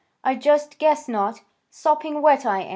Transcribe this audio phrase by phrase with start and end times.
[0.23, 1.41] I just guess not.
[1.69, 2.69] Sopping wet I am."